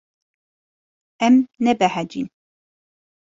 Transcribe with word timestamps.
Em 1.27 1.35
nebehecîn. 1.65 2.27